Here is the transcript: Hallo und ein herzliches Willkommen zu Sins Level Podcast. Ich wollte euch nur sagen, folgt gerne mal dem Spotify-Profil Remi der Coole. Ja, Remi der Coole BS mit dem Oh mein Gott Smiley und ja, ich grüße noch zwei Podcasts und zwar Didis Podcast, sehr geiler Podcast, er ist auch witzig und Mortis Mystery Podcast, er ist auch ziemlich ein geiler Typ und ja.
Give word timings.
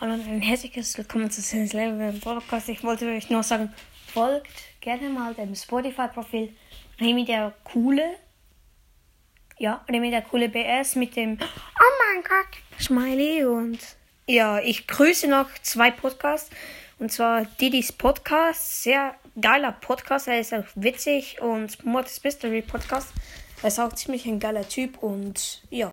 Hallo 0.00 0.14
und 0.14 0.28
ein 0.28 0.40
herzliches 0.40 0.96
Willkommen 0.96 1.28
zu 1.28 1.40
Sins 1.40 1.72
Level 1.72 2.12
Podcast. 2.20 2.68
Ich 2.68 2.84
wollte 2.84 3.04
euch 3.06 3.30
nur 3.30 3.42
sagen, 3.42 3.74
folgt 4.14 4.46
gerne 4.80 5.08
mal 5.08 5.34
dem 5.34 5.56
Spotify-Profil 5.56 6.54
Remi 7.00 7.24
der 7.24 7.52
Coole. 7.64 8.04
Ja, 9.58 9.84
Remi 9.88 10.12
der 10.12 10.22
Coole 10.22 10.50
BS 10.50 10.94
mit 10.94 11.16
dem 11.16 11.36
Oh 11.40 12.14
mein 12.14 12.22
Gott 12.22 12.80
Smiley 12.80 13.44
und 13.44 13.80
ja, 14.28 14.60
ich 14.60 14.86
grüße 14.86 15.26
noch 15.26 15.48
zwei 15.62 15.90
Podcasts 15.90 16.50
und 17.00 17.10
zwar 17.10 17.46
Didis 17.60 17.90
Podcast, 17.90 18.84
sehr 18.84 19.16
geiler 19.40 19.72
Podcast, 19.72 20.28
er 20.28 20.38
ist 20.38 20.54
auch 20.54 20.66
witzig 20.76 21.40
und 21.40 21.84
Mortis 21.84 22.22
Mystery 22.22 22.62
Podcast, 22.62 23.08
er 23.62 23.66
ist 23.66 23.80
auch 23.80 23.92
ziemlich 23.94 24.26
ein 24.26 24.38
geiler 24.38 24.68
Typ 24.68 25.02
und 25.02 25.60
ja. 25.70 25.86